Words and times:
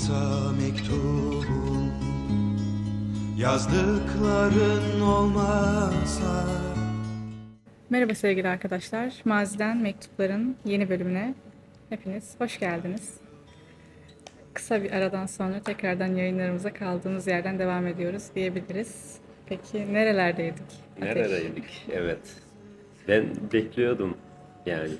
olmasa 0.00 0.52
mektubum 0.52 1.92
Yazdıkların 3.38 5.00
olmasa 5.00 6.46
Merhaba 7.90 8.14
sevgili 8.14 8.48
arkadaşlar. 8.48 9.14
Maziden 9.24 9.76
Mektupların 9.76 10.56
yeni 10.64 10.90
bölümüne 10.90 11.34
hepiniz 11.88 12.34
hoş 12.38 12.60
geldiniz. 12.60 13.14
Kısa 14.54 14.82
bir 14.82 14.92
aradan 14.92 15.26
sonra 15.26 15.60
tekrardan 15.60 16.14
yayınlarımıza 16.14 16.72
kaldığımız 16.72 17.26
yerden 17.26 17.58
devam 17.58 17.86
ediyoruz 17.86 18.24
diyebiliriz. 18.34 19.18
Peki 19.46 19.92
nerelerdeydik? 19.92 20.62
Ateş? 20.96 21.16
Neredeydik? 21.16 21.86
Evet. 21.92 22.36
Ben 23.08 23.24
bekliyordum 23.52 24.16
yani. 24.66 24.92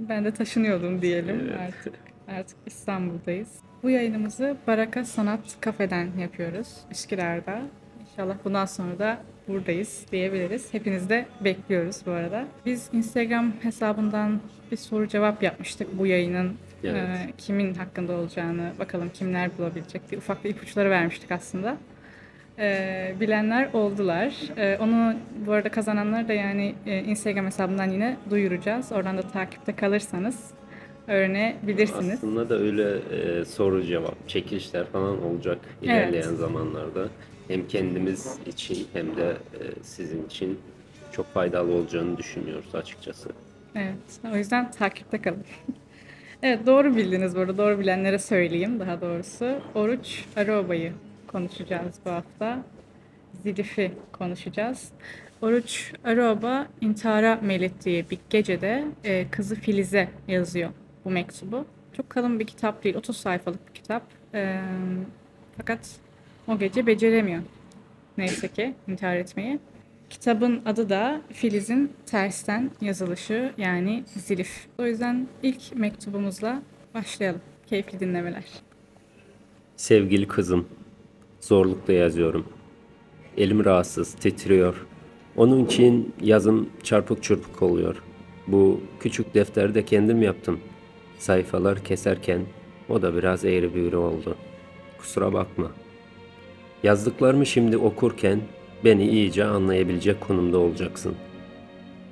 Ben 0.00 0.24
de 0.24 0.34
taşınıyordum 0.34 1.02
diyelim 1.02 1.40
Evet. 1.40 1.60
artık. 1.60 1.94
Artık 2.28 2.56
İstanbul'dayız. 2.66 3.67
Bu 3.82 3.90
yayınımızı 3.90 4.56
Baraka 4.66 5.04
Sanat 5.04 5.40
Kafe'den 5.60 6.08
yapıyoruz 6.20 6.68
Üsküdar'da. 6.90 7.60
İnşallah 8.00 8.34
bundan 8.44 8.66
sonra 8.66 8.98
da 8.98 9.18
buradayız 9.48 10.06
diyebiliriz. 10.12 10.74
Hepinizi 10.74 11.08
de 11.08 11.26
bekliyoruz 11.40 11.96
bu 12.06 12.10
arada. 12.10 12.44
Biz 12.66 12.88
Instagram 12.92 13.52
hesabından 13.62 14.40
bir 14.70 14.76
soru 14.76 15.08
cevap 15.08 15.42
yapmıştık 15.42 15.98
bu 15.98 16.06
yayının 16.06 16.56
Evet. 16.84 16.96
e, 16.96 17.32
kimin 17.38 17.74
hakkında 17.74 18.12
olacağını 18.12 18.72
bakalım 18.78 19.10
kimler 19.14 19.58
bulabilecek 19.58 20.10
diye 20.10 20.18
ufak 20.18 20.44
bir 20.44 20.50
ipuçları 20.50 20.90
vermiştik 20.90 21.32
aslında. 21.32 21.76
E, 22.58 23.14
bilenler 23.20 23.72
oldular. 23.72 24.34
E, 24.56 24.78
onu 24.78 25.14
bu 25.46 25.52
arada 25.52 25.68
kazananları 25.68 26.28
da 26.28 26.32
yani 26.32 26.74
e, 26.86 26.98
Instagram 26.98 27.46
hesabından 27.46 27.90
yine 27.90 28.16
duyuracağız. 28.30 28.92
Oradan 28.92 29.18
da 29.18 29.22
takipte 29.22 29.76
kalırsanız 29.76 30.50
öğrenebilirsiniz. 31.08 32.18
Aslında 32.18 32.48
da 32.48 32.58
öyle 32.58 32.98
e, 33.12 33.44
soru 33.44 33.84
cevap, 33.84 34.28
çekilişler 34.28 34.86
falan 34.86 35.22
olacak 35.22 35.58
ilerleyen 35.82 36.34
zamanlarda. 36.34 37.08
Hem 37.48 37.68
kendimiz 37.68 38.38
için 38.46 38.86
hem 38.92 39.16
de 39.16 39.30
e, 39.30 39.82
sizin 39.82 40.26
için 40.26 40.58
çok 41.12 41.26
faydalı 41.26 41.72
olacağını 41.72 42.16
düşünüyoruz 42.16 42.74
açıkçası. 42.74 43.28
Evet, 43.74 44.32
o 44.32 44.36
yüzden 44.36 44.70
takipte 44.70 45.22
kalın. 45.22 45.44
evet, 46.42 46.66
doğru 46.66 46.96
bildiniz 46.96 47.36
bu 47.36 47.40
arada. 47.40 47.58
Doğru 47.58 47.78
bilenlere 47.78 48.18
söyleyeyim 48.18 48.80
daha 48.80 49.00
doğrusu. 49.00 49.58
Oruç 49.74 50.24
Aroba'yı 50.36 50.92
konuşacağız 51.26 51.94
bu 52.06 52.10
hafta. 52.10 52.58
Zilif'i 53.42 53.92
konuşacağız. 54.12 54.88
Oruç 55.42 55.92
Aroba 56.04 56.66
intihara 56.80 57.38
meylettiği 57.42 58.10
bir 58.10 58.18
gecede 58.30 58.84
e, 59.04 59.26
kızı 59.30 59.54
Filiz'e 59.54 60.08
yazıyor 60.28 60.70
bu 61.08 61.12
mektubu. 61.12 61.64
Çok 61.96 62.10
kalın 62.10 62.40
bir 62.40 62.46
kitap 62.46 62.84
değil, 62.84 62.96
30 62.96 63.16
sayfalık 63.16 63.68
bir 63.68 63.74
kitap. 63.74 64.02
E, 64.34 64.60
fakat 65.56 65.80
o 66.48 66.58
gece 66.58 66.86
beceremiyor. 66.86 67.42
Neyse 68.18 68.48
ki 68.48 68.74
intihar 68.88 69.16
etmeyi. 69.16 69.58
Kitabın 70.10 70.62
adı 70.66 70.88
da 70.88 71.20
Filiz'in 71.32 71.92
tersten 72.06 72.70
yazılışı 72.80 73.52
yani 73.58 74.04
Zilif. 74.06 74.66
O 74.78 74.86
yüzden 74.86 75.26
ilk 75.42 75.76
mektubumuzla 75.76 76.62
başlayalım. 76.94 77.40
Keyifli 77.66 78.00
dinlemeler. 78.00 78.44
Sevgili 79.76 80.28
kızım, 80.28 80.66
zorlukla 81.40 81.92
yazıyorum. 81.92 82.46
Elim 83.36 83.64
rahatsız, 83.64 84.14
titriyor. 84.14 84.86
Onun 85.36 85.64
için 85.64 86.14
yazım 86.20 86.70
çarpık 86.82 87.22
çırpık 87.22 87.62
oluyor. 87.62 88.02
Bu 88.46 88.80
küçük 89.00 89.34
defteri 89.34 89.74
de 89.74 89.84
kendim 89.84 90.22
yaptım. 90.22 90.60
Sayfalar 91.18 91.84
keserken 91.84 92.40
o 92.88 93.02
da 93.02 93.16
biraz 93.16 93.44
eğri 93.44 93.74
büğrü 93.74 93.96
oldu. 93.96 94.36
Kusura 94.98 95.32
bakma. 95.32 95.70
Yazdıklarımı 96.82 97.46
şimdi 97.46 97.76
okurken 97.76 98.40
beni 98.84 99.08
iyice 99.08 99.44
anlayabilecek 99.44 100.20
konumda 100.20 100.58
olacaksın. 100.58 101.14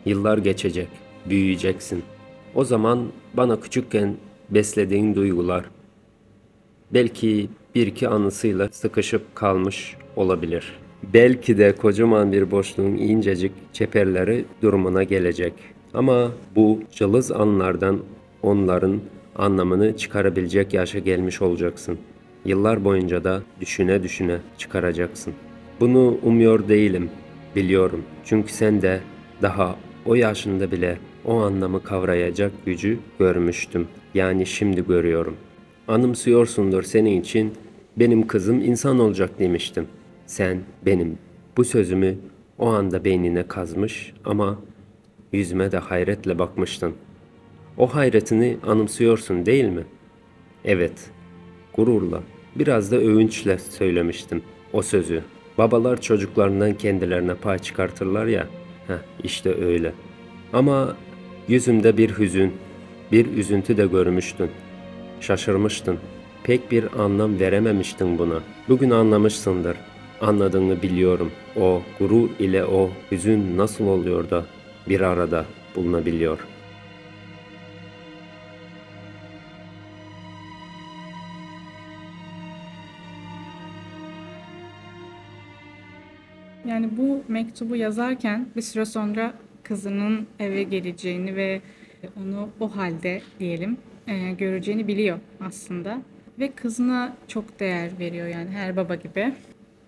Yıllar 0.05 0.39
geçecek, 0.39 0.89
büyüyeceksin. 1.27 2.03
O 2.55 2.65
zaman 2.65 3.07
bana 3.35 3.61
küçükken 3.61 4.17
beslediğin 4.51 5.15
duygular, 5.15 5.65
Belki 6.95 7.49
bir 7.75 7.87
iki 7.87 8.09
anısıyla 8.09 8.69
sıkışıp 8.73 9.35
kalmış 9.35 9.97
olabilir. 10.17 10.79
Belki 11.15 11.59
de 11.59 11.75
kocaman 11.77 12.33
bir 12.33 12.51
boşluğun 12.51 12.97
incecik 12.97 13.53
çeperleri 13.73 14.45
durumuna 14.63 15.03
gelecek. 15.03 15.53
Ama 15.95 16.33
bu 16.57 16.81
cılız 16.95 17.33
anlardan 17.33 18.01
onların 18.47 19.01
anlamını 19.37 19.97
çıkarabilecek 19.97 20.75
yaşa 20.75 20.99
gelmiş 20.99 21.43
olacaksın. 21.43 21.99
Yıllar 22.45 22.85
boyunca 22.85 23.25
da 23.25 23.43
düşüne 23.61 24.03
düşüne 24.03 24.39
çıkaracaksın. 24.59 25.35
Bunu 25.81 26.19
umuyor 26.23 26.69
değilim, 26.69 27.11
biliyorum. 27.57 28.03
Çünkü 28.25 28.53
sen 28.53 28.83
de 28.83 29.01
daha 29.43 29.77
o 30.07 30.15
yaşında 30.15 30.73
bile 30.73 30.99
o 31.25 31.37
anlamı 31.37 31.83
kavrayacak 31.83 32.53
gücü 32.67 32.99
görmüştüm. 33.19 33.89
Yani 34.15 34.47
şimdi 34.47 34.87
görüyorum. 34.87 35.37
Anımsıyorsundur 35.89 36.83
senin 36.83 37.21
için 37.21 37.53
benim 37.97 38.27
kızım 38.27 38.61
insan 38.61 38.99
olacak 38.99 39.39
demiştim. 39.39 39.87
Sen 40.27 40.59
benim 40.87 41.19
bu 41.57 41.65
sözümü 41.65 42.15
o 42.59 42.67
anda 42.67 43.05
beynine 43.05 43.49
kazmış 43.49 44.13
ama 44.25 44.59
yüzüme 45.33 45.73
de 45.73 45.79
hayretle 45.79 46.39
bakmıştın. 46.39 46.95
O 47.79 47.87
hayretini 47.87 48.57
anımsıyorsun 48.67 49.47
değil 49.47 49.65
mi? 49.65 49.85
Evet, 50.65 51.11
gururla, 51.75 52.23
biraz 52.57 52.93
da 52.93 52.97
övünçle 52.97 53.59
söylemiştim 53.59 54.43
o 54.73 54.83
sözü. 54.83 55.23
Babalar 55.59 56.01
çocuklarından 56.01 56.75
kendilerine 56.75 57.35
pay 57.35 57.59
çıkartırlar 57.59 58.27
ya, 58.27 58.47
heh, 58.87 58.95
işte 59.25 59.65
öyle. 59.65 59.93
Ama 60.53 60.97
yüzümde 61.49 61.97
bir 61.97 62.19
hüzün, 62.19 62.53
bir 63.13 63.27
üzüntü 63.27 63.77
de 63.77 63.87
görmüştün. 63.87 64.51
Şaşırmıştın. 65.21 65.99
Pek 66.45 66.71
bir 66.71 66.85
anlam 66.99 67.41
verememiştin 67.41 68.19
buna. 68.19 68.41
Bugün 68.69 68.91
anlamışsındır. 68.91 69.77
Anladığını 70.21 70.83
biliyorum. 70.83 71.31
O 71.61 71.83
gurur 71.99 72.29
ile 72.39 72.65
o 72.65 72.91
hüzün 73.11 73.57
nasıl 73.57 73.87
oluyor 73.87 74.31
da 74.31 74.47
bir 74.89 75.01
arada 75.01 75.45
bulunabiliyor. 75.77 76.39
Mektubu 87.29 87.77
yazarken 87.77 88.47
bir 88.57 88.63
süre 88.63 88.85
sonra 88.85 89.35
kızının 89.63 90.27
eve 90.39 90.63
geleceğini 90.63 91.37
ve 91.37 91.61
onu 92.17 92.49
o 92.61 92.77
halde 92.77 93.23
diyelim 93.41 93.77
e, 94.07 94.33
göreceğini 94.33 94.89
biliyor 94.89 95.19
aslında. 95.41 95.99
Ve 96.39 96.53
kızına 96.53 97.17
çok 97.29 97.61
değer 97.61 97.91
veriyor 97.99 98.27
yani 98.27 98.51
her 98.51 98.77
baba 98.77 98.95
gibi. 98.95 99.35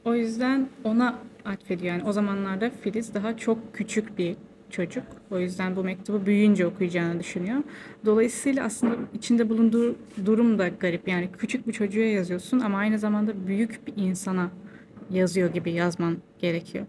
O 0.05 0.15
yüzden 0.15 0.69
ona 0.85 1.19
atfediyor. 1.45 1.95
Yani 1.95 2.05
o 2.09 2.13
zamanlarda 2.13 2.71
Filiz 2.71 3.15
daha 3.15 3.37
çok 3.37 3.75
küçük 3.75 4.19
bir 4.19 4.37
çocuk. 4.71 5.05
O 5.31 5.39
yüzden 5.39 5.77
bu 5.77 5.85
mektubu 5.85 6.27
büyüyünce 6.27 6.67
okuyacağını 6.67 7.21
düşünüyor. 7.21 7.63
Dolayısıyla 8.05 8.65
aslında 8.65 8.97
içinde 9.15 9.49
bulunduğu 9.49 9.97
durum 10.27 10.59
da 10.59 10.69
garip. 10.69 11.09
Yani 11.09 11.29
küçük 11.39 11.67
bir 11.67 11.73
çocuğa 11.73 12.05
yazıyorsun 12.05 12.61
ama 12.61 12.79
aynı 12.79 12.99
zamanda 12.99 13.47
büyük 13.47 13.87
bir 13.87 13.93
insana 13.97 14.51
yazıyor 15.11 15.53
gibi 15.53 15.73
yazman 15.73 16.17
gerekiyor. 16.39 16.87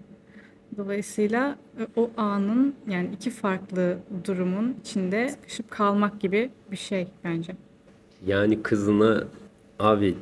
Dolayısıyla 0.79 1.57
e, 1.79 1.87
o 1.95 2.09
anın 2.17 2.75
yani 2.89 3.09
iki 3.15 3.29
farklı 3.29 3.97
durumun 4.25 4.75
içinde 4.81 5.29
sıkışıp 5.29 5.71
kalmak 5.71 6.21
gibi 6.21 6.49
bir 6.71 6.77
şey 6.77 7.07
bence. 7.23 7.55
Yani 8.27 8.63
kızına 8.63 9.23
abi 9.79 10.15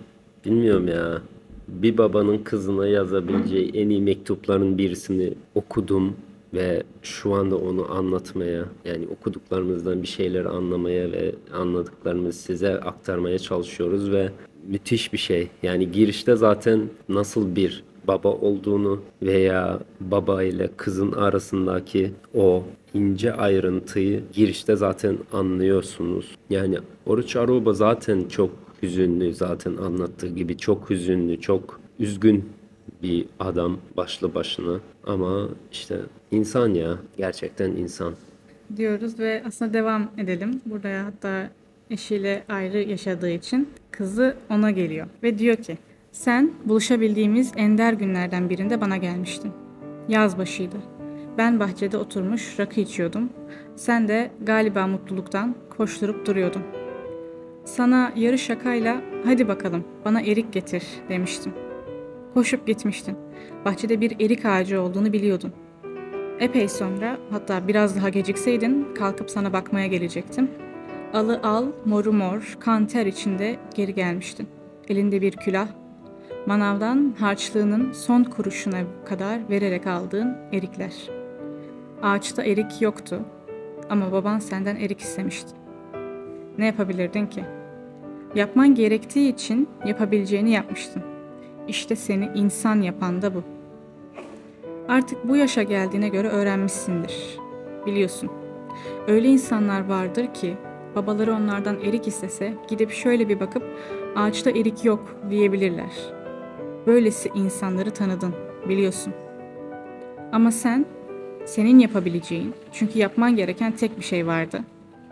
bilmiyorum 0.45 0.87
ya 0.87 1.21
bir 1.67 1.97
babanın 1.97 2.37
kızına 2.37 2.87
yazabileceği 2.87 3.71
en 3.73 3.89
iyi 3.89 4.01
mektupların 4.01 4.77
birisini 4.77 5.33
okudum 5.55 6.15
ve 6.53 6.83
şu 7.01 7.33
anda 7.33 7.57
onu 7.57 7.91
anlatmaya 7.91 8.65
yani 8.85 9.07
okuduklarımızdan 9.07 10.01
bir 10.01 10.07
şeyler 10.07 10.45
anlamaya 10.45 11.11
ve 11.11 11.35
anladıklarımızı 11.53 12.39
size 12.39 12.79
aktarmaya 12.79 13.39
çalışıyoruz 13.39 14.11
ve 14.11 14.31
müthiş 14.67 15.13
bir 15.13 15.17
şey. 15.17 15.47
Yani 15.63 15.91
girişte 15.91 16.35
zaten 16.35 16.81
nasıl 17.09 17.55
bir 17.55 17.83
baba 18.07 18.29
olduğunu 18.29 19.01
veya 19.21 19.79
baba 19.99 20.43
ile 20.43 20.69
kızın 20.77 21.11
arasındaki 21.11 22.11
o 22.35 22.63
ince 22.93 23.33
ayrıntıyı 23.33 24.23
girişte 24.33 24.75
zaten 24.75 25.17
anlıyorsunuz. 25.33 26.35
Yani 26.49 26.77
Oruç 27.05 27.35
Aruba 27.35 27.73
zaten 27.73 28.23
çok 28.29 28.49
hüzünlü 28.83 29.33
zaten 29.33 29.77
anlattığı 29.77 30.27
gibi 30.27 30.57
çok 30.57 30.89
hüzünlü, 30.89 31.41
çok 31.41 31.79
üzgün 31.99 32.49
bir 33.03 33.25
adam 33.39 33.77
başlı 33.97 34.35
başına 34.35 34.79
ama 35.07 35.49
işte 35.71 35.97
insan 36.31 36.73
ya 36.73 36.97
gerçekten 37.17 37.71
insan. 37.71 38.13
diyoruz 38.77 39.19
ve 39.19 39.43
aslında 39.47 39.73
devam 39.73 40.11
edelim. 40.17 40.61
Burada 40.65 41.05
hatta 41.05 41.49
eşiyle 41.89 42.43
ayrı 42.49 42.77
yaşadığı 42.77 43.29
için 43.29 43.69
kızı 43.91 44.35
ona 44.49 44.71
geliyor 44.71 45.07
ve 45.23 45.39
diyor 45.39 45.55
ki 45.55 45.77
sen 46.11 46.51
buluşabildiğimiz 46.65 47.51
ender 47.55 47.93
günlerden 47.93 48.49
birinde 48.49 48.81
bana 48.81 48.97
gelmiştin. 48.97 49.51
Yaz 50.09 50.37
başıydı. 50.37 50.77
Ben 51.37 51.59
bahçede 51.59 51.97
oturmuş 51.97 52.59
rakı 52.59 52.81
içiyordum. 52.81 53.29
Sen 53.75 54.07
de 54.07 54.31
galiba 54.41 54.87
mutluluktan 54.87 55.55
koşturup 55.77 56.25
duruyordun. 56.25 56.63
Sana 57.65 58.11
yarı 58.15 58.37
şakayla 58.37 59.01
hadi 59.25 59.47
bakalım 59.47 59.83
bana 60.05 60.21
erik 60.21 60.53
getir 60.53 60.83
demiştim. 61.09 61.53
Koşup 62.33 62.67
gitmiştin. 62.67 63.17
Bahçede 63.65 64.01
bir 64.01 64.19
erik 64.19 64.45
ağacı 64.45 64.81
olduğunu 64.81 65.13
biliyordun. 65.13 65.53
Epey 66.39 66.67
sonra 66.67 67.17
hatta 67.31 67.67
biraz 67.67 67.95
daha 67.95 68.09
gecikseydin 68.09 68.87
kalkıp 68.95 69.29
sana 69.29 69.53
bakmaya 69.53 69.87
gelecektim. 69.87 70.51
Alı 71.13 71.39
al, 71.43 71.65
moru 71.85 72.13
mor, 72.13 72.57
kan 72.59 72.87
ter 72.87 73.05
içinde 73.05 73.55
geri 73.75 73.93
gelmiştin. 73.95 74.47
Elinde 74.87 75.21
bir 75.21 75.31
külah, 75.31 75.67
manavdan 76.47 77.13
harçlığının 77.19 77.91
son 77.91 78.23
kuruşuna 78.23 78.77
kadar 79.05 79.49
vererek 79.49 79.87
aldığın 79.87 80.37
erikler. 80.53 80.93
Ağaçta 82.03 82.43
erik 82.43 82.81
yoktu 82.81 83.19
ama 83.89 84.11
baban 84.11 84.39
senden 84.39 84.75
erik 84.75 84.99
istemişti. 84.99 85.51
Ne 86.57 86.65
yapabilirdin 86.65 87.25
ki? 87.25 87.43
Yapman 88.35 88.75
gerektiği 88.75 89.33
için 89.33 89.69
yapabileceğini 89.85 90.51
yapmıştın. 90.51 91.03
İşte 91.67 91.95
seni 91.95 92.29
insan 92.35 92.81
yapan 92.81 93.21
da 93.21 93.35
bu. 93.35 93.43
Artık 94.87 95.27
bu 95.27 95.35
yaşa 95.35 95.63
geldiğine 95.63 96.09
göre 96.09 96.27
öğrenmişsindir. 96.27 97.37
Biliyorsun. 97.85 98.31
Öyle 99.07 99.27
insanlar 99.27 99.85
vardır 99.89 100.33
ki 100.33 100.57
babaları 100.95 101.33
onlardan 101.33 101.79
erik 101.79 102.07
istese 102.07 102.53
gidip 102.69 102.91
şöyle 102.91 103.29
bir 103.29 103.39
bakıp 103.39 103.63
ağaçta 104.15 104.49
erik 104.49 104.85
yok 104.85 105.15
diyebilirler. 105.29 106.16
Böylesi 106.87 107.29
insanları 107.35 107.91
tanıdın, 107.91 108.35
biliyorsun. 108.69 109.13
Ama 110.31 110.51
sen, 110.51 110.85
senin 111.45 111.79
yapabileceğin, 111.79 112.53
çünkü 112.71 112.99
yapman 112.99 113.35
gereken 113.35 113.71
tek 113.71 113.97
bir 113.97 114.03
şey 114.03 114.27
vardı. 114.27 114.59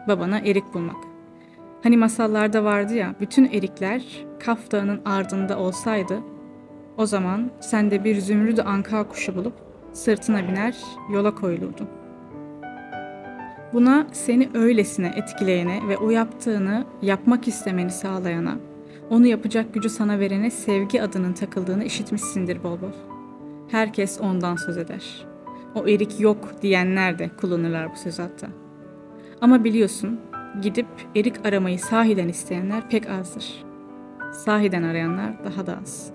Babana 0.07 0.39
erik 0.39 0.74
bulmak. 0.74 0.95
Hani 1.83 1.98
masallarda 1.98 2.63
vardı 2.63 2.94
ya, 2.94 3.16
bütün 3.22 3.45
erikler 3.45 4.25
Kaf 4.39 4.72
Dağı'nın 4.72 5.01
ardında 5.06 5.60
olsaydı, 5.60 6.19
o 6.98 7.06
zaman 7.06 7.51
sen 7.60 7.92
de 7.92 8.04
bir 8.04 8.19
zümrüdü 8.19 8.62
anka 8.62 9.07
kuşu 9.07 9.36
bulup 9.36 9.54
sırtına 9.94 10.48
biner, 10.48 10.75
yola 11.13 11.36
koyulurdun. 11.36 11.88
Buna 13.74 14.07
seni 14.12 14.50
öylesine 14.54 15.13
etkileyene 15.16 15.80
ve 15.88 15.98
o 15.98 16.10
yaptığını 16.10 16.86
yapmak 17.01 17.48
istemeni 17.48 17.92
sağlayana, 17.92 18.56
onu 19.10 19.28
yapacak 19.28 19.74
gücü 19.74 19.90
sana 19.90 20.19
verene 20.19 20.52
sevgi 20.52 21.02
adının 21.02 21.34
takıldığını 21.34 21.84
işitmişsindir 21.84 22.63
bol 22.63 22.81
bol. 22.81 22.92
Herkes 23.72 24.22
ondan 24.22 24.56
söz 24.56 24.78
eder. 24.78 25.25
O 25.75 25.88
erik 25.88 26.19
yok 26.19 26.62
diyenler 26.62 27.19
de 27.19 27.30
kullanırlar 27.38 27.92
bu 27.92 27.96
söz 27.96 28.19
hatta. 28.19 28.48
Ama 29.42 29.63
biliyorsun, 29.63 30.19
gidip 30.62 30.88
erik 31.16 31.46
aramayı 31.46 31.80
sahiden 31.80 32.28
isteyenler 32.28 32.90
pek 32.90 33.10
azdır. 33.10 33.63
Sahiden 34.34 34.84
arayanlar 34.84 35.44
daha 35.44 35.68
da 35.68 35.80
az. 35.81 36.12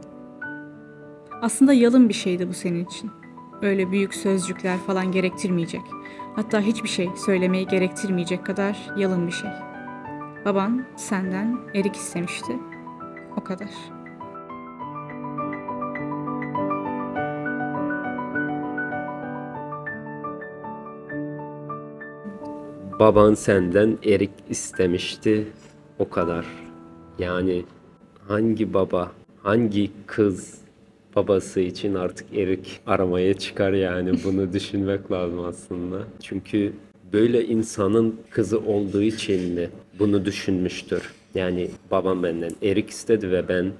Aslında 1.42 1.72
yalın 1.72 2.08
bir 2.08 2.14
şeydi 2.14 2.48
bu 2.48 2.52
senin 2.52 2.84
için. 2.84 3.10
Öyle 3.62 3.90
büyük 3.90 4.14
sözcükler 4.14 4.78
falan 4.78 5.12
gerektirmeyecek. 5.12 5.82
Hatta 6.36 6.60
hiçbir 6.60 6.88
şey 6.88 7.08
söylemeyi 7.26 7.66
gerektirmeyecek 7.66 8.46
kadar 8.46 8.90
yalın 8.96 9.26
bir 9.26 9.32
şey. 9.32 9.50
Baban 10.44 10.84
senden 10.96 11.58
erik 11.74 11.96
istemişti. 11.96 12.52
O 13.36 13.44
kadar. 13.44 13.68
Baban 22.98 23.34
senden 23.34 23.98
erik 24.04 24.30
istemişti. 24.50 25.46
O 25.98 26.08
kadar. 26.08 26.46
Yani 27.18 27.64
hangi 28.28 28.74
baba, 28.74 29.12
hangi 29.42 29.90
kız 30.06 30.58
babası 31.16 31.60
için 31.60 31.94
artık 31.94 32.34
erik 32.34 32.80
aramaya 32.86 33.34
çıkar 33.34 33.72
yani 33.72 34.12
bunu 34.24 34.52
düşünmek 34.52 35.12
lazım 35.12 35.44
aslında. 35.44 35.98
Çünkü 36.22 36.72
böyle 37.12 37.46
insanın 37.46 38.20
kızı 38.30 38.58
olduğu 38.60 39.02
için 39.02 39.52
mi 39.54 39.70
bunu 39.98 40.24
düşünmüştür? 40.24 41.19
Yani 41.34 41.68
babam 41.90 42.22
benden 42.22 42.52
erik 42.62 42.90
istedi 42.90 43.30
ve 43.30 43.48
ben 43.48 43.72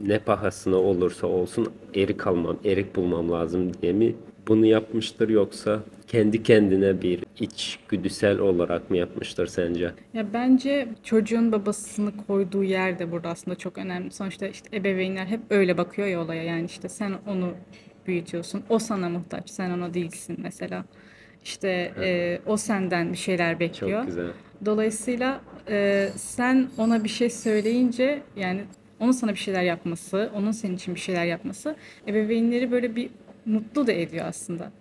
ne 0.00 0.18
pahasına 0.18 0.76
olursa 0.76 1.26
olsun 1.26 1.72
erik 1.94 2.26
almam, 2.26 2.56
erik 2.64 2.96
bulmam 2.96 3.30
lazım 3.30 3.72
diye 3.82 3.92
mi 3.92 4.14
bunu 4.48 4.66
yapmıştır 4.66 5.28
yoksa 5.28 5.80
kendi 6.06 6.42
kendine 6.42 7.02
bir 7.02 7.24
içgüdüsel 7.40 8.38
olarak 8.38 8.90
mı 8.90 8.96
yapmıştır 8.96 9.46
sence? 9.46 9.92
Ya 10.14 10.32
bence 10.32 10.88
çocuğun 11.04 11.52
babasını 11.52 12.12
koyduğu 12.26 12.64
yer 12.64 12.98
de 12.98 13.12
burada 13.12 13.28
aslında 13.28 13.56
çok 13.56 13.78
önemli. 13.78 14.10
Sonuçta 14.10 14.46
işte 14.46 14.76
ebeveynler 14.76 15.26
hep 15.26 15.40
öyle 15.50 15.78
bakıyor 15.78 16.08
ya 16.08 16.20
olaya. 16.20 16.42
Yani 16.42 16.64
işte 16.64 16.88
sen 16.88 17.12
onu 17.26 17.52
büyütüyorsun. 18.06 18.62
O 18.68 18.78
sana 18.78 19.08
muhtaç. 19.08 19.50
Sen 19.50 19.70
ona 19.70 19.94
değilsin 19.94 20.38
mesela. 20.42 20.84
İşte 21.44 21.92
e, 22.00 22.40
o 22.46 22.56
senden 22.56 23.12
bir 23.12 23.18
şeyler 23.18 23.60
bekliyor. 23.60 24.00
Çok 24.00 24.06
güzel. 24.06 24.30
Dolayısıyla 24.64 25.40
e, 25.68 26.08
sen 26.16 26.68
ona 26.78 27.04
bir 27.04 27.08
şey 27.08 27.30
söyleyince 27.30 28.22
yani 28.36 28.60
onun 29.00 29.12
sana 29.12 29.32
bir 29.32 29.38
şeyler 29.38 29.62
yapması, 29.62 30.30
onun 30.34 30.50
senin 30.52 30.76
için 30.76 30.94
bir 30.94 31.00
şeyler 31.00 31.24
yapması 31.24 31.76
ebeveynleri 32.08 32.72
böyle 32.72 32.96
bir 32.96 33.10
mutlu 33.46 33.86
da 33.86 33.92
ediyor 33.92 34.24
aslında. 34.28 34.72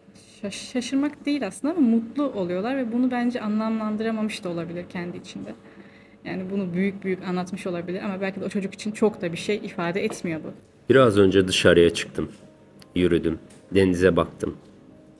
Şaş- 0.42 0.72
şaşırmak 0.72 1.26
değil 1.26 1.48
aslında 1.48 1.74
ama 1.74 1.88
mutlu 1.88 2.24
oluyorlar 2.24 2.78
ve 2.78 2.92
bunu 2.94 3.12
bence 3.12 3.42
anlamlandıramamış 3.42 4.44
da 4.44 4.50
olabilir 4.50 4.86
kendi 4.90 5.18
içinde. 5.18 5.50
Yani 6.25 6.44
bunu 6.52 6.74
büyük 6.74 7.04
büyük 7.04 7.24
anlatmış 7.24 7.68
olabilir 7.68 8.02
ama 8.04 8.22
belki 8.22 8.42
de 8.42 8.46
o 8.46 8.50
çocuk 8.50 8.74
için 8.74 8.92
çok 8.92 9.22
da 9.22 9.32
bir 9.32 9.38
şey 9.38 9.56
ifade 9.56 10.04
etmiyor 10.04 10.40
bu. 10.44 10.48
Biraz 10.90 11.18
önce 11.18 11.48
dışarıya 11.48 11.94
çıktım. 11.94 12.30
Yürüdüm. 12.96 13.40
Denize 13.75 14.16
baktım. 14.16 14.58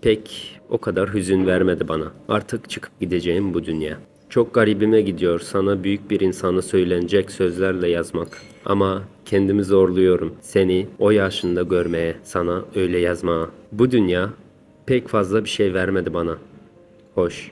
Pek 0.02 0.56
o 0.70 0.78
kadar 0.78 1.14
hüzün 1.14 1.48
vermedi 1.48 1.88
bana. 1.88 2.12
Artık 2.30 2.70
çıkıp 2.70 3.00
gideceğim 3.00 3.54
bu 3.54 3.66
dünya. 3.66 3.98
Çok 4.30 4.54
garibime 4.54 5.02
gidiyor 5.02 5.40
sana 5.40 5.84
büyük 5.84 6.10
bir 6.12 6.20
insana 6.20 6.62
söylenecek 6.62 7.31
sözlerle 7.31 7.90
yazmak. 7.90 8.28
Ama 8.66 9.04
kendimi 9.26 9.64
zorluyorum 9.64 10.33
seni 10.42 10.88
o 11.00 11.12
yaşında 11.12 11.64
görmeye, 11.64 12.16
sana 12.24 12.66
öyle 12.76 13.00
yazmaya. 13.00 13.48
Bu 13.71 13.92
dünya 13.92 14.30
pek 14.86 15.07
fazla 15.07 15.44
bir 15.44 15.50
şey 15.50 15.74
vermedi 15.74 16.14
bana. 16.14 16.38
Hoş. 17.16 17.52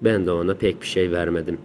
Ben 0.00 0.26
de 0.26 0.30
ona 0.30 0.54
pek 0.54 0.80
bir 0.80 0.86
şey 0.86 1.10
vermedim. 1.10 1.58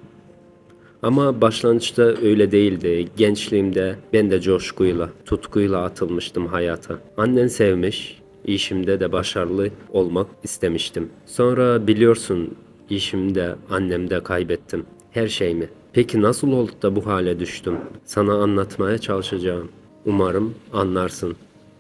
Ama 1.04 1.42
başlangıçta 1.42 2.04
öyle 2.04 2.52
değildi. 2.52 3.08
Gençliğimde 3.18 3.96
ben 4.14 4.32
de 4.32 4.42
coşkuyla, 4.42 5.10
tutkuyla 5.26 5.84
atılmıştım 5.84 6.48
hayata. 6.48 7.00
Annen 7.18 7.48
sevmiş, 7.48 8.22
işimde 8.46 9.00
de 9.00 9.12
başarılı 9.12 9.70
olmak 9.90 10.28
istemiştim. 10.44 11.10
Sonra 11.26 11.88
biliyorsun 11.88 12.56
işimde, 12.92 13.56
annemde 13.70 14.24
kaybettim. 14.24 14.86
Her 15.12 15.28
şeyimi. 15.28 15.70
Peki 15.94 16.22
nasıl 16.22 16.52
oldu 16.52 16.72
da 16.82 16.96
bu 16.96 17.06
hale 17.06 17.40
düştüm? 17.40 17.76
Sana 18.06 18.34
anlatmaya 18.34 18.98
çalışacağım. 18.98 19.70
Umarım 20.06 20.54
anlarsın. 20.74 21.36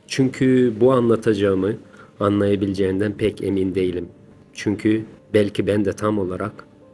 Çünkü 0.07 0.73
bu 0.79 0.91
anlatacağımı 0.91 1.73
anlayabileceğinden 2.19 3.13
pek 3.13 3.43
emin 3.43 3.75
değilim. 3.75 4.09
Çünkü 4.53 5.05
belki 5.33 5.67
ben 5.67 5.85
de 5.85 5.93
tam 5.93 6.19
olarak 6.19 6.51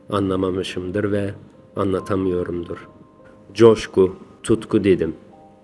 anlamamışımdır 0.09 1.11
ve 1.11 1.33
anlatamıyorumdur. 1.75 2.87
Coşku, 3.53 4.15
tutku 4.43 4.83
dedim. 4.83 5.13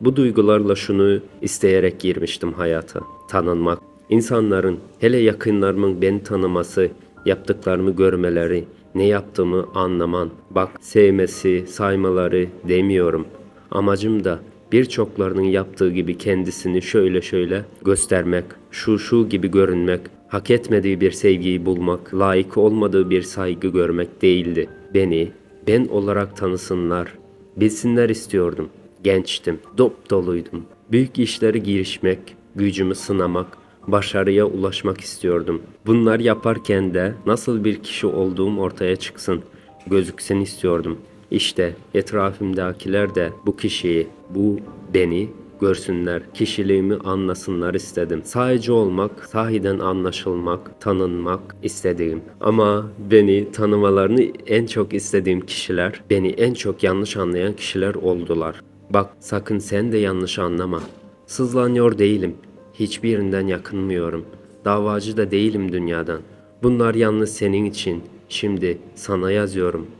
Bu 0.01 0.15
duygularla 0.15 0.75
şunu 0.75 1.19
isteyerek 1.41 1.99
girmiştim 1.99 2.53
hayata. 2.53 2.99
Tanınmak. 3.29 3.79
İnsanların, 4.09 4.79
hele 4.99 5.17
yakınlarımın 5.17 6.01
beni 6.01 6.23
tanıması, 6.23 6.89
yaptıklarımı 7.25 7.95
görmeleri, 7.95 8.65
ne 8.95 9.05
yaptığımı 9.05 9.67
anlaman. 9.75 10.29
Bak 10.49 10.69
sevmesi, 10.81 11.65
saymaları 11.67 12.47
demiyorum. 12.67 13.25
Amacım 13.71 14.23
da 14.23 14.39
birçoklarının 14.71 15.41
yaptığı 15.41 15.89
gibi 15.89 16.17
kendisini 16.17 16.81
şöyle 16.81 17.21
şöyle 17.21 17.65
göstermek, 17.85 18.45
şu 18.71 18.99
şu 18.99 19.29
gibi 19.29 19.51
görünmek, 19.51 20.01
hak 20.27 20.51
etmediği 20.51 21.01
bir 21.01 21.11
sevgiyi 21.11 21.65
bulmak, 21.65 22.13
layık 22.13 22.57
olmadığı 22.57 23.09
bir 23.09 23.21
saygı 23.21 23.67
görmek 23.67 24.21
değildi. 24.21 24.69
Beni 24.93 25.31
ben 25.67 25.87
olarak 25.87 26.37
tanısınlar, 26.37 27.13
bilsinler 27.57 28.09
istiyordum. 28.09 28.69
Gençtim, 29.03 29.59
dop 29.77 30.09
doluydum. 30.09 30.65
Büyük 30.91 31.19
işlere 31.19 31.57
girişmek, 31.57 32.19
gücümü 32.55 32.95
sınamak, 32.95 33.57
başarıya 33.87 34.45
ulaşmak 34.45 35.01
istiyordum. 35.01 35.61
Bunlar 35.85 36.19
yaparken 36.19 36.93
de 36.93 37.13
nasıl 37.25 37.63
bir 37.63 37.83
kişi 37.83 38.07
olduğum 38.07 38.57
ortaya 38.57 38.95
çıksın, 38.95 39.41
gözüksün 39.87 40.41
istiyordum. 40.41 40.97
İşte 41.31 41.75
etrafımdakiler 41.93 43.15
de 43.15 43.29
bu 43.45 43.57
kişiyi, 43.57 44.07
bu 44.29 44.59
beni 44.93 45.29
görsünler, 45.61 46.21
kişiliğimi 46.33 46.95
anlasınlar 46.95 47.73
istedim. 47.73 48.21
Sadece 48.23 48.71
olmak, 48.71 49.25
sahiden 49.25 49.79
anlaşılmak, 49.79 50.81
tanınmak 50.81 51.55
istedim. 51.63 52.21
Ama 52.41 52.85
beni 53.11 53.51
tanımalarını 53.51 54.21
en 54.47 54.65
çok 54.65 54.93
istediğim 54.93 55.41
kişiler, 55.41 56.01
beni 56.09 56.29
en 56.29 56.53
çok 56.53 56.83
yanlış 56.83 57.17
anlayan 57.17 57.53
kişiler 57.53 57.95
oldular. 57.95 58.61
Bak 58.89 59.09
sakın 59.19 59.59
sen 59.59 59.91
de 59.91 59.97
yanlış 59.97 60.39
anlama. 60.39 60.81
Sızlanıyor 61.25 61.97
değilim. 61.97 62.35
Hiçbirinden 62.81 63.47
yakınmıyorum. 63.47 64.25
Davacı 64.65 65.17
da 65.17 65.31
değilim 65.31 65.71
dünyadan. 65.71 66.21
Bunlar 66.63 66.95
yalnız 66.95 67.33
senin 67.33 67.65
için. 67.65 68.03
Şimdi 68.29 68.77
sana 68.95 69.31
yazıyorum. 69.31 69.91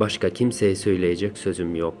Başka 0.00 0.30
kimseye 0.30 0.76
söyleyecek 0.76 1.38
sözüm 1.38 1.74
yok. 1.74 1.94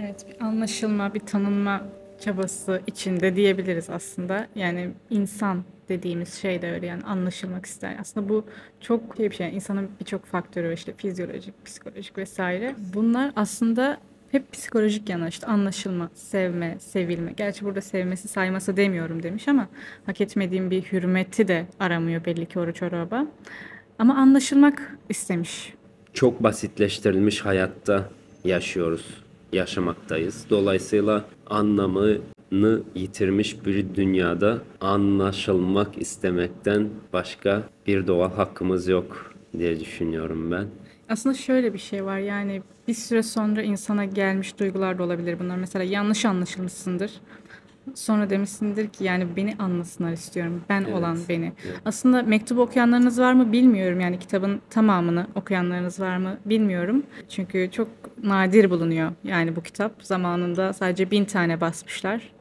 Evet, 0.00 0.26
bir 0.28 0.44
anlaşılma, 0.44 1.14
bir 1.14 1.20
tanınma 1.20 1.86
çabası 2.20 2.82
içinde 2.86 3.36
diyebiliriz 3.36 3.90
aslında. 3.90 4.46
Yani 4.54 4.90
insan 5.10 5.64
dediğimiz 5.88 6.34
şey 6.34 6.62
de 6.62 6.72
öyle 6.72 6.86
yani 6.86 7.02
anlaşılmak 7.02 7.66
ister. 7.66 7.96
Aslında 8.00 8.28
bu 8.28 8.44
çok 8.80 9.16
şey 9.16 9.30
bir 9.30 9.36
şey. 9.36 9.46
Yani 9.46 9.56
insanın 9.56 9.88
birçok 10.00 10.24
faktörü 10.24 10.74
işte 10.74 10.92
fizyolojik, 10.92 11.64
psikolojik 11.64 12.18
vesaire. 12.18 12.74
Bunlar 12.94 13.32
aslında 13.36 13.98
hep 14.32 14.52
psikolojik 14.52 15.08
yana 15.08 15.28
işte 15.28 15.46
anlaşılma, 15.46 16.10
sevme, 16.14 16.76
sevilme. 16.80 17.32
Gerçi 17.36 17.64
burada 17.64 17.80
sevmesi 17.80 18.28
sayması 18.28 18.76
demiyorum 18.76 19.22
demiş 19.22 19.48
ama 19.48 19.68
hak 20.06 20.20
etmediğim 20.20 20.70
bir 20.70 20.82
hürmeti 20.82 21.48
de 21.48 21.66
aramıyor 21.80 22.24
belli 22.24 22.46
ki 22.46 22.58
oruç 22.58 22.82
oraba. 22.82 23.26
Ama 23.98 24.14
anlaşılmak 24.14 24.98
istemiş. 25.08 25.74
Çok 26.12 26.42
basitleştirilmiş 26.42 27.40
hayatta 27.40 28.08
yaşıyoruz, 28.44 29.06
yaşamaktayız. 29.52 30.46
Dolayısıyla 30.50 31.24
anlamını 31.46 32.82
yitirmiş 32.94 33.66
bir 33.66 33.94
dünyada 33.94 34.58
anlaşılmak 34.80 35.98
istemekten 35.98 36.88
başka 37.12 37.62
bir 37.86 38.06
doğal 38.06 38.32
hakkımız 38.32 38.88
yok 38.88 39.34
diye 39.58 39.80
düşünüyorum 39.80 40.50
ben. 40.50 40.66
Aslında 41.10 41.34
şöyle 41.34 41.72
bir 41.74 41.78
şey 41.78 42.04
var 42.04 42.18
yani 42.18 42.62
bir 42.88 42.94
süre 42.94 43.22
sonra 43.22 43.62
insana 43.62 44.04
gelmiş 44.04 44.58
duygular 44.58 44.98
da 44.98 45.02
olabilir 45.02 45.38
bunlar. 45.40 45.56
Mesela 45.56 45.84
yanlış 45.84 46.24
anlaşılmışsındır. 46.24 47.12
Sonra 47.94 48.30
demişsindir 48.30 48.88
ki 48.88 49.04
yani 49.04 49.26
beni 49.36 49.54
anlasınlar 49.58 50.12
istiyorum. 50.12 50.62
Ben 50.68 50.82
Evet, 50.82 50.94
olan 50.94 51.18
beni. 51.28 51.52
evet. 51.66 51.80
Aslında 51.84 52.22
mektubu 52.22 52.60
okuyanlarınız 52.62 53.20
var 53.20 53.32
mı 53.32 53.52
bilmiyorum. 53.52 54.00
Yani 54.00 54.18
kitabın 54.18 54.60
tamamını 54.70 55.26
okuyanlarınız 55.34 56.00
var 56.00 56.16
mı 56.16 56.38
bilmiyorum. 56.46 57.02
Çünkü 57.28 57.68
çok 57.72 57.88
nadir 58.22 58.70
bulunuyor 58.70 59.12
yani 59.24 59.56
bu 59.56 59.62
kitap. 59.62 59.92
Zamanında 60.02 60.72
sadece 60.72 61.10
bin 61.10 61.24
tane 61.24 61.60
basmışlar. 61.60 62.32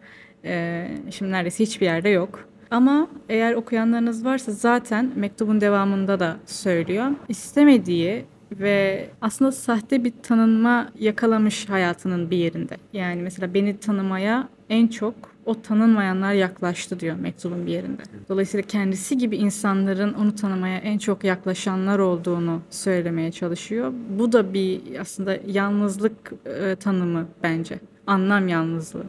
Ee, 0.45 0.87
şimdi 1.11 1.31
neredeyse 1.31 1.63
hiçbir 1.63 1.85
yerde 1.85 2.09
yok. 2.09 2.45
Ama 2.71 3.07
eğer 3.29 3.53
okuyanlarınız 3.53 4.25
varsa 4.25 4.51
zaten 4.51 5.11
mektubun 5.15 5.61
devamında 5.61 6.19
da 6.19 6.37
söylüyor. 6.45 7.07
İstemediği 7.29 8.25
ve 8.51 9.09
aslında 9.21 9.51
sahte 9.51 10.03
bir 10.03 10.13
tanınma 10.23 10.89
yakalamış 10.99 11.69
hayatının 11.69 12.31
bir 12.31 12.37
yerinde. 12.37 12.77
Yani 12.93 13.21
mesela 13.21 13.53
beni 13.53 13.77
tanımaya 13.79 14.49
en 14.69 14.87
çok 14.87 15.13
o 15.45 15.61
tanınmayanlar 15.61 16.33
yaklaştı 16.33 16.99
diyor 16.99 17.15
mektubun 17.15 17.65
bir 17.65 17.71
yerinde. 17.71 18.01
Dolayısıyla 18.29 18.67
kendisi 18.67 19.17
gibi 19.17 19.37
insanların 19.37 20.13
onu 20.13 20.35
tanımaya 20.35 20.77
en 20.77 20.97
çok 20.97 21.23
yaklaşanlar 21.23 21.99
olduğunu 21.99 22.61
söylemeye 22.69 23.31
çalışıyor. 23.31 23.93
Bu 24.19 24.31
da 24.31 24.53
bir 24.53 24.81
aslında 24.99 25.37
yalnızlık 25.47 26.31
e, 26.45 26.75
tanımı 26.75 27.27
bence. 27.43 27.79
Anlam 28.07 28.47
yalnızlığı. 28.47 29.05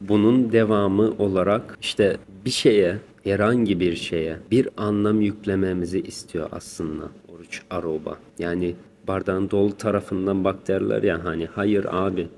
Bunun 0.00 0.52
devamı 0.52 1.10
olarak 1.18 1.78
işte 1.80 2.16
bir 2.44 2.50
şeye, 2.50 2.98
herhangi 3.24 3.80
bir 3.80 3.96
şeye 3.96 4.36
bir 4.50 4.68
anlam 4.76 5.20
yüklememizi 5.20 6.00
istiyor 6.00 6.48
aslında 6.52 7.04
oruç 7.34 7.62
aroba. 7.70 8.18
Yani 8.38 8.74
bardağın 9.08 9.50
dolu 9.50 9.76
tarafından 9.76 10.44
bak 10.44 10.68
derler 10.68 11.02
ya 11.02 11.24
hani 11.24 11.46
hayır 11.46 11.86
abi 11.90 12.28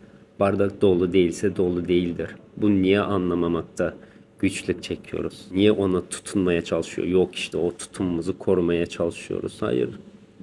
bardak 0.41 0.81
dolu 0.83 1.13
değilse 1.13 1.57
dolu 1.57 1.89
değildir. 1.89 2.29
Bu 2.57 2.71
niye 2.71 3.01
anlamamakta 3.01 3.95
güçlük 4.39 4.83
çekiyoruz? 4.83 5.47
Niye 5.53 5.73
ona 5.73 6.03
tutunmaya 6.11 6.63
çalışıyor? 6.65 7.09
Yok 7.09 7.35
işte 7.35 7.59
o 7.59 7.73
tutumumuzu 7.77 8.39
korumaya 8.39 8.87
çalışıyoruz. 8.87 9.57
Hayır 9.63 9.89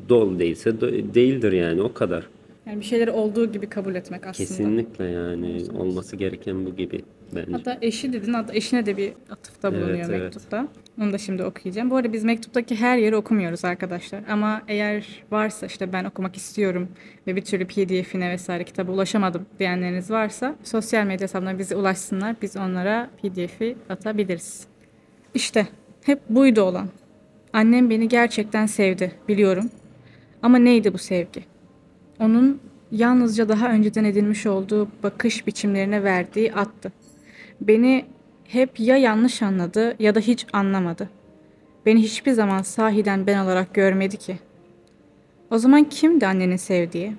dolu 0.09 0.39
değilse 0.39 0.69
do- 0.69 1.13
değildir 1.13 1.51
yani 1.51 1.81
o 1.81 1.93
kadar. 1.93 2.27
Yani 2.65 2.79
bir 2.79 2.85
şeyleri 2.85 3.11
olduğu 3.11 3.51
gibi 3.51 3.69
kabul 3.69 3.95
etmek 3.95 4.27
aslında. 4.27 4.47
Kesinlikle 4.47 5.05
yani 5.05 5.61
olması 5.79 6.15
gereken 6.15 6.65
bu 6.65 6.75
gibi 6.75 7.01
bence. 7.35 7.51
Hatta 7.51 7.77
eşi 7.81 8.13
dedin, 8.13 8.33
hatta 8.33 8.53
eşine 8.53 8.85
de 8.85 8.97
bir 8.97 9.13
atıfta 9.29 9.71
bulunuyor 9.71 9.95
Evet, 9.95 10.09
evet. 10.09 10.21
mektupta. 10.21 10.67
Onu 11.01 11.13
da 11.13 11.17
şimdi 11.17 11.43
okuyacağım. 11.43 11.89
Bu 11.89 11.95
arada 11.95 12.13
biz 12.13 12.23
mektuptaki 12.23 12.75
her 12.75 12.97
yeri 12.97 13.15
okumuyoruz 13.15 13.65
arkadaşlar. 13.65 14.23
Ama 14.29 14.61
eğer 14.67 15.23
varsa 15.31 15.65
işte 15.65 15.93
ben 15.93 16.05
okumak 16.05 16.37
istiyorum 16.37 16.89
ve 17.27 17.35
bir 17.35 17.41
türlü 17.41 17.67
pdf'ine 17.67 18.29
vesaire 18.29 18.63
kitaba 18.63 18.91
ulaşamadım 18.91 19.45
diyenleriniz 19.59 20.11
varsa 20.11 20.55
sosyal 20.63 21.05
medya 21.05 21.23
hesabına 21.23 21.59
bize 21.59 21.75
ulaşsınlar. 21.75 22.35
Biz 22.41 22.57
onlara 22.57 23.09
pdf'i 23.23 23.75
atabiliriz. 23.89 24.67
İşte 25.33 25.67
hep 26.03 26.29
buydu 26.29 26.61
olan. 26.61 26.89
Annem 27.53 27.89
beni 27.89 28.07
gerçekten 28.07 28.65
sevdi 28.65 29.11
biliyorum. 29.27 29.69
Ama 30.41 30.57
neydi 30.57 30.93
bu 30.93 30.97
sevgi? 30.97 31.43
Onun 32.19 32.61
yalnızca 32.91 33.49
daha 33.49 33.69
önceden 33.71 34.03
edinmiş 34.03 34.45
olduğu 34.45 34.87
bakış 35.03 35.47
biçimlerine 35.47 36.03
verdiği 36.03 36.53
attı. 36.53 36.91
Beni 37.61 38.05
hep 38.43 38.79
ya 38.79 38.97
yanlış 38.97 39.41
anladı 39.41 39.95
ya 39.99 40.15
da 40.15 40.19
hiç 40.19 40.45
anlamadı. 40.53 41.09
Beni 41.85 42.01
hiçbir 42.01 42.31
zaman 42.31 42.61
sahiden 42.61 43.27
ben 43.27 43.37
olarak 43.37 43.73
görmedi 43.73 44.17
ki. 44.17 44.39
O 45.51 45.57
zaman 45.57 45.83
kimdi 45.83 46.27
annenin 46.27 46.57
sevdiği? 46.57 47.13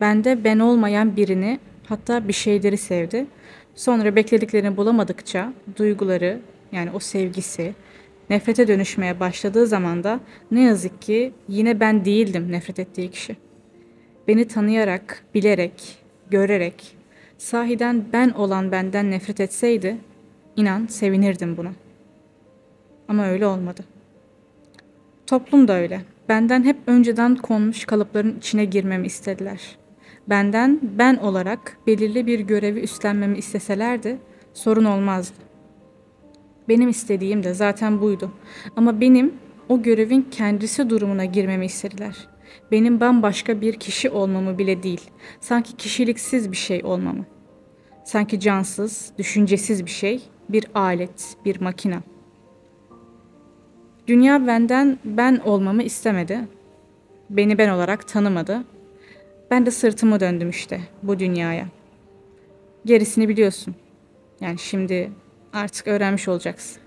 Bende 0.00 0.44
ben 0.44 0.58
olmayan 0.58 1.16
birini, 1.16 1.58
hatta 1.88 2.28
bir 2.28 2.32
şeyleri 2.32 2.76
sevdi. 2.78 3.26
Sonra 3.74 4.16
beklediklerini 4.16 4.76
bulamadıkça 4.76 5.52
duyguları, 5.76 6.40
yani 6.72 6.90
o 6.94 6.98
sevgisi, 6.98 7.74
nefrete 8.30 8.68
dönüşmeye 8.68 9.20
başladığı 9.20 9.66
zaman 9.66 10.04
da 10.04 10.20
ne 10.50 10.62
yazık 10.62 11.02
ki 11.02 11.32
yine 11.48 11.80
ben 11.80 12.04
değildim 12.04 12.52
nefret 12.52 12.78
ettiği 12.78 13.10
kişi. 13.10 13.36
Beni 14.28 14.48
tanıyarak, 14.48 15.24
bilerek, 15.34 15.98
görerek, 16.30 16.95
sahiden 17.38 18.04
ben 18.12 18.30
olan 18.30 18.72
benden 18.72 19.10
nefret 19.10 19.40
etseydi, 19.40 19.96
inan 20.56 20.86
sevinirdim 20.86 21.56
buna. 21.56 21.72
Ama 23.08 23.26
öyle 23.26 23.46
olmadı. 23.46 23.84
Toplum 25.26 25.68
da 25.68 25.72
öyle. 25.72 26.00
Benden 26.28 26.64
hep 26.64 26.76
önceden 26.86 27.36
konmuş 27.36 27.84
kalıpların 27.84 28.38
içine 28.38 28.64
girmemi 28.64 29.06
istediler. 29.06 29.76
Benden 30.28 30.80
ben 30.82 31.16
olarak 31.16 31.76
belirli 31.86 32.26
bir 32.26 32.40
görevi 32.40 32.80
üstlenmemi 32.80 33.38
isteselerdi 33.38 34.18
sorun 34.54 34.84
olmazdı. 34.84 35.36
Benim 36.68 36.88
istediğim 36.88 37.44
de 37.44 37.54
zaten 37.54 38.00
buydu. 38.00 38.30
Ama 38.76 39.00
benim 39.00 39.34
o 39.68 39.82
görevin 39.82 40.28
kendisi 40.30 40.90
durumuna 40.90 41.24
girmemi 41.24 41.66
istediler. 41.66 42.28
Benim 42.72 43.00
bambaşka 43.00 43.60
bir 43.60 43.74
kişi 43.74 44.10
olmamı 44.10 44.58
bile 44.58 44.82
değil, 44.82 45.10
sanki 45.40 45.76
kişiliksiz 45.76 46.52
bir 46.52 46.56
şey 46.56 46.84
olmamı. 46.84 47.24
Sanki 48.04 48.40
cansız, 48.40 49.12
düşüncesiz 49.18 49.86
bir 49.86 49.90
şey, 49.90 50.22
bir 50.48 50.64
alet, 50.74 51.36
bir 51.44 51.60
makina. 51.60 52.02
Dünya 54.06 54.46
benden 54.46 54.98
ben 55.04 55.36
olmamı 55.44 55.82
istemedi. 55.82 56.40
Beni 57.30 57.58
ben 57.58 57.68
olarak 57.68 58.08
tanımadı. 58.08 58.64
Ben 59.50 59.66
de 59.66 59.70
sırtımı 59.70 60.20
döndüm 60.20 60.50
işte 60.50 60.80
bu 61.02 61.18
dünyaya. 61.18 61.66
Gerisini 62.84 63.28
biliyorsun. 63.28 63.74
Yani 64.40 64.58
şimdi 64.58 65.10
artık 65.52 65.88
öğrenmiş 65.88 66.28
olacaksın. 66.28 66.82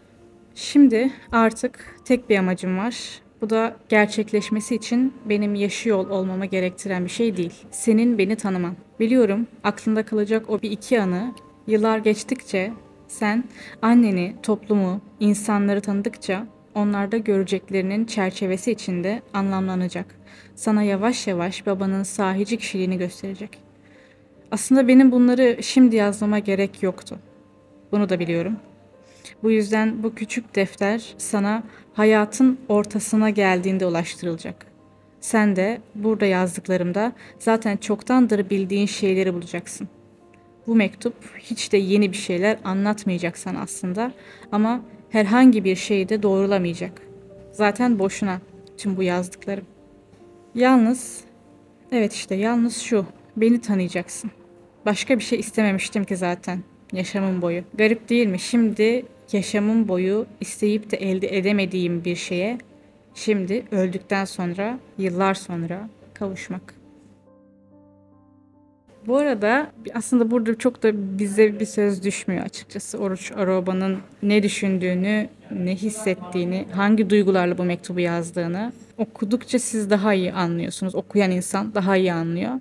Şimdi 0.55 1.11
artık 1.31 1.95
tek 2.05 2.29
bir 2.29 2.37
amacım 2.37 2.77
var. 2.77 3.21
Bu 3.41 3.49
da 3.49 3.75
gerçekleşmesi 3.89 4.75
için 4.75 5.13
benim 5.25 5.55
yaşıyor 5.55 6.09
olmamı 6.09 6.45
gerektiren 6.45 7.05
bir 7.05 7.09
şey 7.09 7.37
değil. 7.37 7.53
Senin 7.71 8.17
beni 8.17 8.35
tanıman. 8.35 8.75
Biliyorum 8.99 9.47
aklında 9.63 10.03
kalacak 10.05 10.49
o 10.49 10.61
bir 10.61 10.71
iki 10.71 11.01
anı 11.01 11.33
yıllar 11.67 11.97
geçtikçe 11.97 12.71
sen 13.07 13.43
anneni, 13.81 14.35
toplumu, 14.43 15.01
insanları 15.19 15.81
tanıdıkça 15.81 16.47
onlarda 16.75 17.17
göreceklerinin 17.17 18.05
çerçevesi 18.05 18.71
içinde 18.71 19.21
anlamlanacak. 19.33 20.05
Sana 20.55 20.83
yavaş 20.83 21.27
yavaş 21.27 21.65
babanın 21.65 22.03
sahici 22.03 22.57
kişiliğini 22.57 22.97
gösterecek. 22.97 23.59
Aslında 24.51 24.87
benim 24.87 25.11
bunları 25.11 25.63
şimdi 25.63 25.95
yazmama 25.95 26.39
gerek 26.39 26.83
yoktu. 26.83 27.19
Bunu 27.91 28.09
da 28.09 28.19
biliyorum. 28.19 28.55
Bu 29.43 29.51
yüzden 29.51 30.03
bu 30.03 30.15
küçük 30.15 30.55
defter 30.55 31.15
sana 31.17 31.63
hayatın 31.93 32.59
ortasına 32.69 33.29
geldiğinde 33.29 33.85
ulaştırılacak. 33.85 34.65
Sen 35.19 35.55
de 35.55 35.81
burada 35.95 36.25
yazdıklarımda 36.25 37.11
zaten 37.39 37.77
çoktandır 37.77 38.49
bildiğin 38.49 38.85
şeyleri 38.85 39.33
bulacaksın. 39.33 39.87
Bu 40.67 40.75
mektup 40.75 41.13
hiç 41.39 41.71
de 41.71 41.77
yeni 41.77 42.11
bir 42.11 42.17
şeyler 42.17 42.57
anlatmayacak 42.63 43.37
sana 43.37 43.61
aslında 43.61 44.11
ama 44.51 44.81
herhangi 45.09 45.63
bir 45.63 45.75
şeyi 45.75 46.09
de 46.09 46.23
doğrulamayacak. 46.23 47.01
Zaten 47.51 47.99
boşuna 47.99 48.41
tüm 48.77 48.97
bu 48.97 49.03
yazdıklarım. 49.03 49.65
Yalnız, 50.55 51.21
evet 51.91 52.13
işte 52.13 52.35
yalnız 52.35 52.77
şu, 52.77 53.05
beni 53.37 53.61
tanıyacaksın. 53.61 54.31
Başka 54.85 55.17
bir 55.17 55.23
şey 55.23 55.39
istememiştim 55.39 56.03
ki 56.03 56.15
zaten 56.15 56.59
yaşamım 56.93 57.41
boyu. 57.41 57.63
Garip 57.73 58.09
değil 58.09 58.27
mi? 58.27 58.39
Şimdi 58.39 59.05
yaşamım 59.33 59.87
boyu 59.87 60.25
isteyip 60.41 60.91
de 60.91 60.97
elde 60.97 61.37
edemediğim 61.37 62.05
bir 62.05 62.15
şeye 62.15 62.57
şimdi 63.15 63.65
öldükten 63.71 64.25
sonra, 64.25 64.79
yıllar 64.97 65.33
sonra 65.33 65.89
kavuşmak. 66.13 66.79
Bu 69.07 69.17
arada 69.17 69.71
aslında 69.93 70.31
burada 70.31 70.57
çok 70.57 70.83
da 70.83 71.19
bize 71.19 71.59
bir 71.59 71.65
söz 71.65 72.03
düşmüyor 72.03 72.45
açıkçası. 72.45 72.97
Oruç 72.97 73.31
Aroba'nın 73.31 73.97
ne 74.23 74.43
düşündüğünü, 74.43 75.29
ne 75.51 75.75
hissettiğini, 75.75 76.65
hangi 76.71 77.09
duygularla 77.09 77.57
bu 77.57 77.63
mektubu 77.63 77.99
yazdığını 77.99 78.73
okudukça 78.97 79.59
siz 79.59 79.89
daha 79.89 80.13
iyi 80.13 80.33
anlıyorsunuz. 80.33 80.95
Okuyan 80.95 81.31
insan 81.31 81.75
daha 81.75 81.97
iyi 81.97 82.13
anlıyor. 82.13 82.51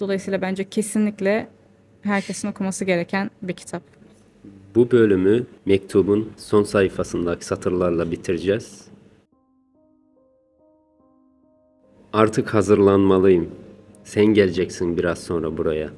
Dolayısıyla 0.00 0.42
bence 0.42 0.68
kesinlikle 0.68 1.48
herkesin 2.02 2.48
okuması 2.48 2.84
gereken 2.84 3.30
bir 3.42 3.52
kitap. 3.52 3.97
Bu 4.78 4.90
bölümü 4.90 5.46
mektubun 5.66 6.28
son 6.36 6.62
sayfasındaki 6.62 7.44
satırlarla 7.44 8.10
bitireceğiz. 8.10 8.88
Artık 12.12 12.54
hazırlanmalıyım. 12.54 13.48
Sen 14.04 14.26
geleceksin 14.26 14.96
biraz 14.96 15.18
sonra 15.18 15.56
buraya. 15.56 15.90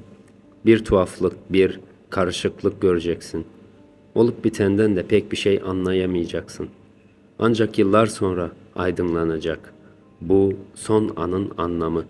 Bir 0.65 0.85
tuhaflık, 0.85 1.33
bir 1.53 1.79
karışıklık 2.09 2.81
göreceksin. 2.81 3.45
Olup 4.15 4.45
bitenden 4.45 4.95
de 4.95 5.03
pek 5.03 5.31
bir 5.31 5.37
şey 5.37 5.61
anlayamayacaksın. 5.65 6.69
Ancak 7.39 7.79
yıllar 7.79 8.05
sonra 8.05 8.51
aydınlanacak. 8.75 9.73
Bu 10.21 10.53
son 10.75 11.13
anın 11.15 11.51
anlamı. 11.57 12.05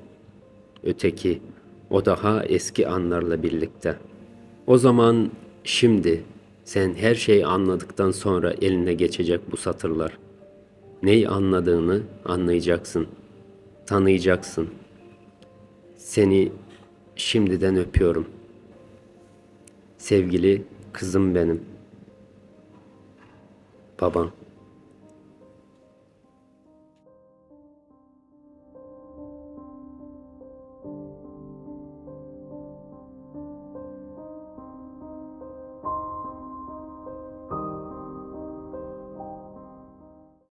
Öteki, 0.84 1.42
o 1.90 2.06
daha 2.06 2.44
eski 2.44 2.88
anlarla 2.88 3.44
birlikte. 3.44 3.98
O 4.68 4.78
zaman 4.78 5.30
şimdi 5.64 6.24
sen 6.64 6.94
her 6.94 7.16
şeyi 7.16 7.46
anladıktan 7.46 8.12
sonra 8.12 8.54
eline 8.62 8.94
geçecek 8.94 9.52
bu 9.52 9.58
satırlar. 9.58 10.18
Neyi 11.04 11.30
anladığını 11.30 12.02
anlayacaksın. 12.26 13.08
Tanıyacaksın. 13.86 14.70
Seni 15.96 16.52
şimdiden 17.16 17.76
öpüyorum. 17.78 18.28
Sevgili 19.98 20.64
kızım 20.94 21.36
benim. 21.36 21.62
Babam. 24.02 24.32